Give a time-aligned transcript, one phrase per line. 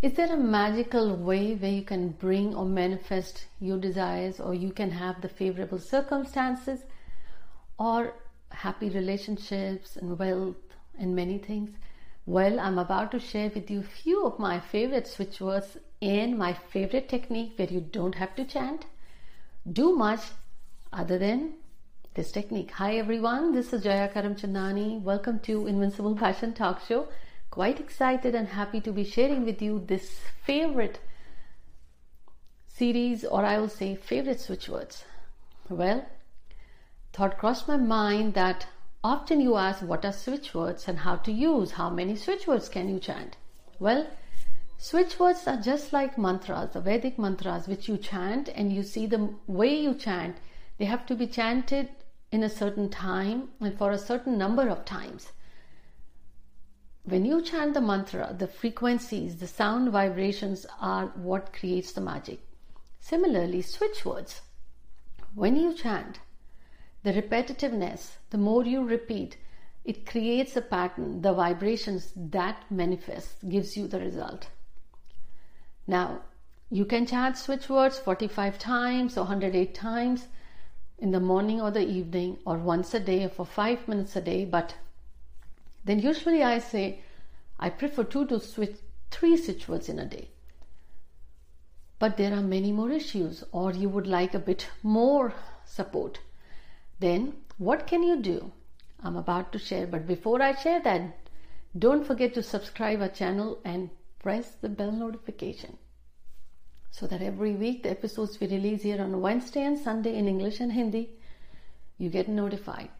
[0.00, 4.70] Is there a magical way where you can bring or manifest your desires, or you
[4.70, 6.84] can have the favorable circumstances,
[7.80, 8.14] or
[8.52, 11.70] happy relationships and wealth and many things?
[12.26, 16.38] Well, I'm about to share with you a few of my favorite switch words and
[16.38, 18.86] my favorite technique where you don't have to chant,
[19.72, 20.20] do much
[20.92, 21.54] other than
[22.14, 22.70] this technique.
[22.70, 25.02] Hi everyone, this is Jaya Karamchandani.
[25.02, 27.08] Welcome to Invincible Passion Talk Show.
[27.50, 31.00] Quite excited and happy to be sharing with you this favorite
[32.66, 35.04] series, or I will say favorite switch words.
[35.68, 36.06] Well,
[37.12, 38.66] thought crossed my mind that
[39.04, 42.68] Often you ask what are switch words and how to use, how many switch words
[42.68, 43.36] can you chant?
[43.78, 44.08] Well,
[44.76, 49.06] switch words are just like mantras, the Vedic mantras which you chant and you see
[49.06, 50.38] the way you chant,
[50.78, 51.90] they have to be chanted
[52.32, 55.30] in a certain time and for a certain number of times.
[57.08, 62.40] When you chant the mantra, the frequencies, the sound vibrations are what creates the magic.
[63.00, 64.42] Similarly, switch words.
[65.34, 66.20] When you chant,
[67.04, 69.38] the repetitiveness, the more you repeat,
[69.86, 74.48] it creates a pattern, the vibrations that manifest gives you the result.
[75.86, 76.20] Now,
[76.68, 80.26] you can chant switch words 45 times or 108 times
[80.98, 84.44] in the morning or the evening or once a day for 5 minutes a day,
[84.44, 84.74] but
[85.88, 87.00] then usually I say
[87.58, 88.76] I prefer 2 to switch
[89.10, 90.28] 3 switch words in a day.
[91.98, 96.20] But there are many more issues or you would like a bit more support
[97.00, 98.52] then what can you do?
[99.02, 101.16] I'm about to share, but before I share that,
[101.78, 105.78] don't forget to subscribe our channel and press the bell notification
[106.90, 110.58] so that every week the episodes we release here on Wednesday and Sunday in English
[110.58, 111.10] and Hindi,
[111.98, 112.90] you get notified.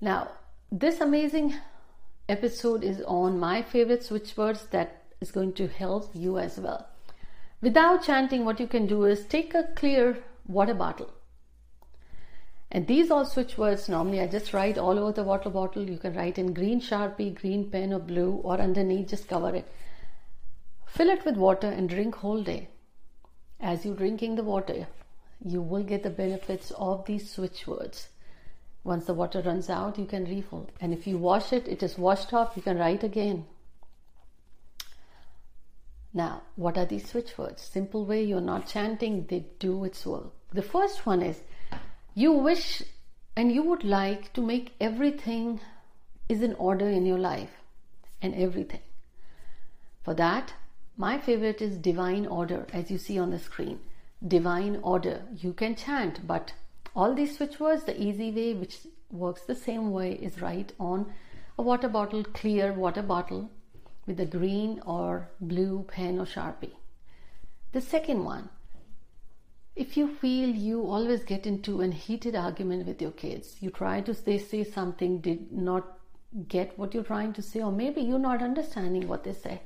[0.00, 0.32] Now,
[0.70, 1.54] this amazing
[2.28, 6.88] episode is on my favorite switch words that is going to help you as well.
[7.60, 11.12] Without chanting, what you can do is take a clear water bottle
[12.74, 15.88] and these all switch words normally I just write all over the water bottle.
[15.88, 19.70] You can write in green sharpie, green pen, or blue, or underneath, just cover it.
[20.86, 22.70] Fill it with water and drink whole day.
[23.60, 24.86] As you're drinking the water,
[25.44, 28.08] you will get the benefits of these switch words.
[28.84, 30.68] Once the water runs out, you can refill.
[30.80, 33.46] And if you wash it, it is washed off, you can write again.
[36.12, 37.62] Now, what are these switch words?
[37.62, 40.32] Simple way, you're not chanting, they do its work.
[40.52, 41.40] The first one is
[42.14, 42.82] you wish
[43.36, 45.60] and you would like to make everything
[46.28, 47.50] is in order in your life
[48.20, 48.80] and everything.
[50.02, 50.52] For that,
[50.96, 53.80] my favorite is divine order, as you see on the screen.
[54.26, 55.22] Divine order.
[55.34, 56.52] You can chant, but
[56.94, 58.78] all these switch words, the easy way, which
[59.10, 61.12] works the same way, is right on
[61.58, 63.50] a water bottle, clear water bottle
[64.06, 66.74] with a green or blue pen or sharpie.
[67.72, 68.50] The second one,
[69.74, 74.02] if you feel you always get into a heated argument with your kids, you try
[74.02, 75.98] to say, say something, did not
[76.48, 79.62] get what you're trying to say, or maybe you're not understanding what they say.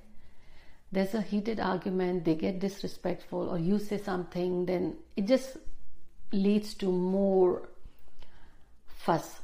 [0.93, 5.57] There's a heated argument, they get disrespectful, or you say something, then it just
[6.33, 7.69] leads to more
[8.87, 9.41] fuss.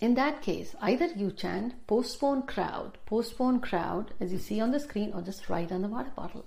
[0.00, 4.80] In that case, either you chant postpone crowd, postpone crowd, as you see on the
[4.80, 6.44] screen, or just write on the water bottle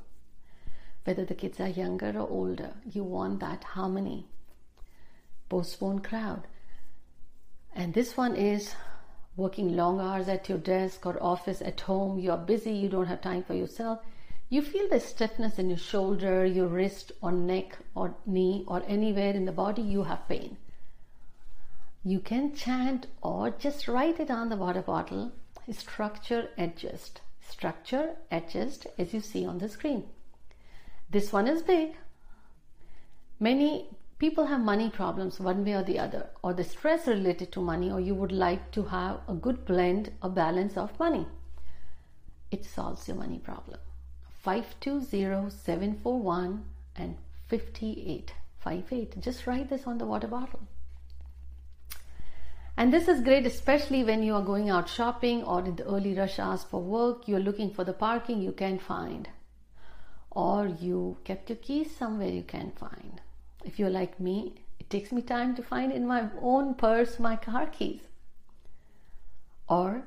[1.06, 2.74] whether the kids are younger or older.
[2.92, 4.26] You want that harmony.
[5.48, 6.48] Postpone crowd.
[7.74, 8.76] And this one is
[9.38, 12.20] working long hours at your desk or office at home.
[12.20, 14.00] You are busy, you don't have time for yourself.
[14.48, 19.32] You feel the stiffness in your shoulder, your wrist, or neck, or knee, or anywhere
[19.34, 20.58] in the body you have pain.
[22.04, 25.32] You can chant or just write it on the water bottle.
[25.72, 27.22] Structure adjust.
[27.42, 30.04] Structure adjust as you see on the screen.
[31.10, 31.96] This one is big.
[33.40, 33.90] Many
[34.20, 37.92] people have money problems one way or the other, or the stress related to money,
[37.92, 41.26] or you would like to have a good blend a balance of money.
[42.52, 43.80] It solves your money problem.
[44.46, 46.64] 520741
[46.96, 47.18] and
[47.50, 49.20] 5858.
[49.20, 50.62] Just write this on the water bottle.
[52.78, 56.14] And this is great, especially when you are going out shopping or in the early
[56.14, 59.30] rush hours for work, you're looking for the parking you can't find
[60.36, 63.22] or you kept your keys somewhere you can't find.
[63.64, 67.38] If you're like me, it takes me time to find in my own purse my
[67.38, 68.02] car keys.
[69.68, 70.04] Or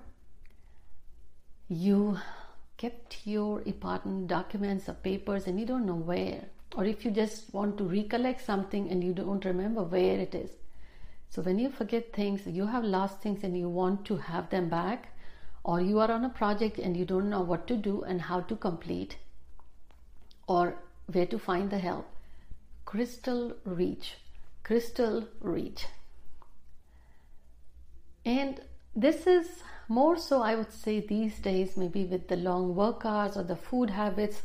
[1.69, 2.19] you
[2.79, 6.45] kept your important documents or papers and you don't know where.
[6.77, 10.51] Or if you just want to recollect something and you don't remember where it is.
[11.29, 14.69] So when you forget things, you have lost things and you want to have them
[14.69, 15.15] back,
[15.65, 18.41] or you are on a project and you don't know what to do and how
[18.41, 19.19] to complete,
[20.47, 20.77] or
[21.13, 22.07] where to find the help.
[22.85, 24.15] Crystal Reach.
[24.63, 25.87] Crystal Reach.
[28.25, 28.61] And
[28.95, 33.37] this is more so, I would say, these days, maybe with the long work hours
[33.37, 34.43] or the food habits,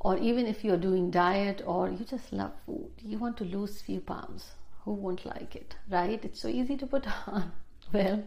[0.00, 3.82] or even if you're doing diet or you just love food, you want to lose
[3.82, 4.52] few pounds.
[4.84, 6.24] Who won't like it, right?
[6.24, 7.52] It's so easy to put on.
[7.92, 8.24] Well,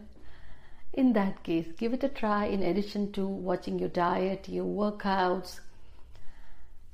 [0.92, 5.60] in that case, give it a try in addition to watching your diet, your workouts.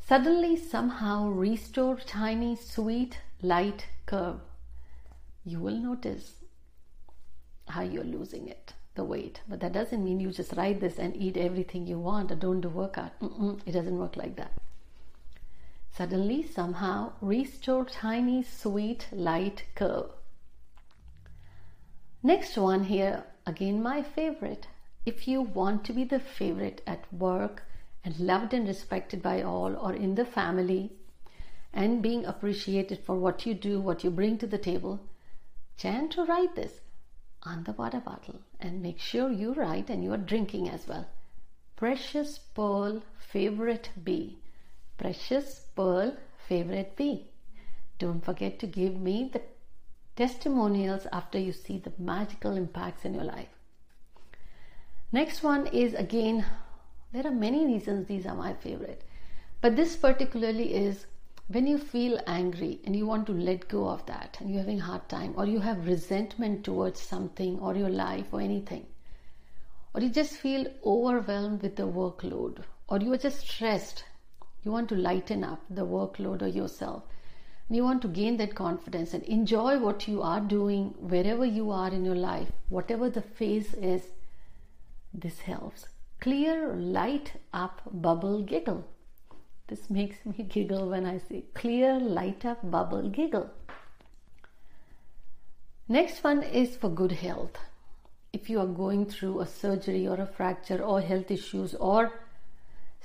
[0.01, 4.41] Suddenly, somehow, restore tiny, sweet, light curve.
[5.45, 6.35] You will notice
[7.69, 9.41] how you're losing it, the weight.
[9.49, 12.61] But that doesn't mean you just write this and eat everything you want or don't
[12.61, 13.19] do workout.
[13.21, 14.53] Mm-mm, it doesn't work like that.
[15.91, 20.11] Suddenly, somehow, restore tiny, sweet, light curve.
[22.23, 24.69] Next one here, again, my favorite.
[25.05, 27.65] If you want to be the favorite at work
[28.05, 30.93] and loved and respected by all or in the family
[31.73, 35.01] and being appreciated for what you do, what you bring to the table,
[35.77, 36.82] chant to write this
[37.45, 41.07] on the water bottle and make sure you write and you are drinking as well.
[41.77, 44.39] Precious pearl, favorite bee.
[44.97, 46.17] Precious pearl,
[46.49, 47.27] favorite bee.
[47.99, 49.43] Don't forget to give me the
[50.15, 53.49] testimonials after you see the magical impacts in your life.
[55.11, 56.45] Next one is again,
[57.13, 59.03] there are many reasons these are my favorite,
[59.61, 61.07] but this particularly is
[61.49, 64.81] when you feel angry and you want to let go of that and you're having
[64.81, 68.87] a hard time or you have resentment towards something or your life or anything
[69.95, 74.05] or you just feel overwhelmed with the workload or you are just stressed
[74.63, 77.03] you want to lighten up the workload or yourself
[77.73, 81.71] and you want to gain that confidence and enjoy what you are doing wherever you
[81.71, 84.03] are in your life, whatever the phase is.
[85.15, 85.87] This helps.
[86.21, 88.85] Clear, light up, bubble, giggle.
[89.69, 93.51] This makes me giggle when I say clear, light up, bubble, giggle.
[95.89, 97.59] Next one is for good health.
[98.33, 102.13] If you are going through a surgery or a fracture or health issues or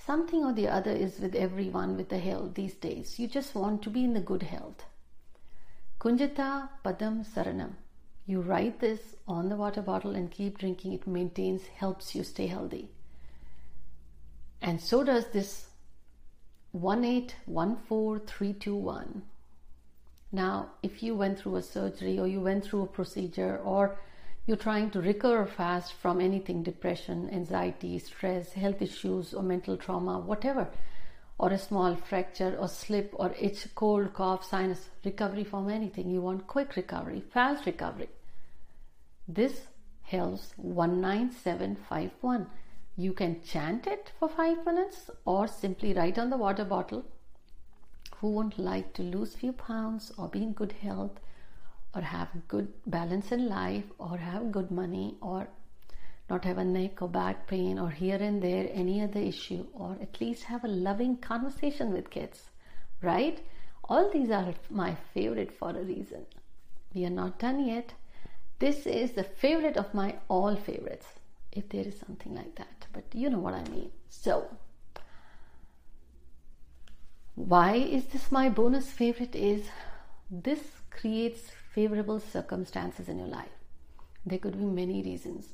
[0.05, 3.19] something or the other is with everyone with the health these days.
[3.19, 4.85] You just want to be in the good health.
[5.99, 7.73] Kunjata Padam Saranam.
[8.25, 10.93] You write this on the water bottle and keep drinking.
[10.93, 12.89] It maintains, helps you stay healthy.
[14.61, 15.67] And so does this
[16.81, 19.21] 1814321.
[20.31, 23.97] Now, if you went through a surgery or you went through a procedure or
[24.45, 30.19] you're trying to recover fast from anything depression, anxiety, stress, health issues, or mental trauma,
[30.19, 30.67] whatever,
[31.37, 36.09] or a small fracture or slip or itch, cold, cough, sinus, recovery from anything.
[36.09, 38.09] You want quick recovery, fast recovery.
[39.27, 39.67] This
[40.03, 42.47] helps 19751.
[42.97, 47.05] You can chant it for five minutes or simply write on the water bottle.
[48.17, 51.19] Who won't like to lose few pounds or be in good health?
[51.97, 55.47] or have good balance in life or have good money or
[56.29, 59.97] not have a neck or back pain or here and there any other issue or
[60.01, 62.49] at least have a loving conversation with kids
[63.01, 63.39] right
[63.85, 66.25] all these are my favorite for a reason
[66.93, 67.93] we are not done yet
[68.59, 71.07] this is the favorite of my all favorites
[71.51, 74.47] if there is something like that but you know what i mean so
[77.35, 79.69] why is this my bonus favorite is
[80.29, 83.57] this creates favorable circumstances in your life.
[84.25, 85.53] There could be many reasons.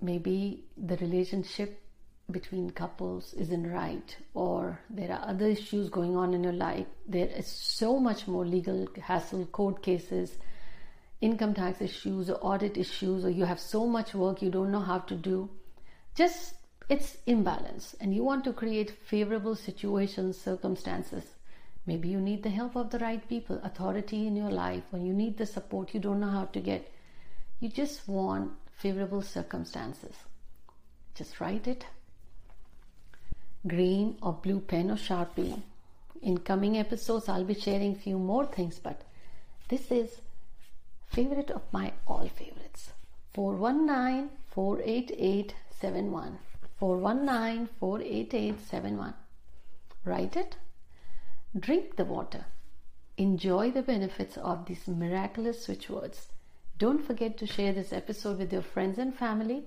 [0.00, 1.82] Maybe the relationship
[2.30, 6.86] between couples isn't right, or there are other issues going on in your life.
[7.06, 10.38] There is so much more legal hassle, court cases,
[11.22, 14.80] income tax issues, or audit issues, or you have so much work you don't know
[14.80, 15.48] how to do.
[16.14, 16.54] Just
[16.90, 21.24] it's imbalance, and you want to create favorable situations, circumstances
[21.84, 25.12] Maybe you need the help of the right people, authority in your life, or you
[25.12, 26.92] need the support you don't know how to get.
[27.58, 30.14] You just want favorable circumstances.
[31.14, 31.84] Just write it.
[33.66, 35.60] Green or blue pen or sharpie.
[36.22, 39.02] In coming episodes, I'll be sharing few more things, but
[39.68, 40.20] this is
[41.12, 42.92] favorite of my all favorites.
[43.34, 46.38] 419 488 71.
[46.78, 49.14] 419 488 71.
[50.04, 50.56] Write it
[51.58, 52.46] Drink the water.
[53.18, 56.28] Enjoy the benefits of these miraculous switch words.
[56.78, 59.64] Don't forget to share this episode with your friends and family.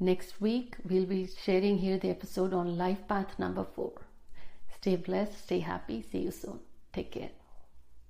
[0.00, 3.92] Next week, we'll be sharing here the episode on life path number four.
[4.80, 6.02] Stay blessed, stay happy.
[6.02, 6.60] See you soon.
[6.92, 7.37] Take care.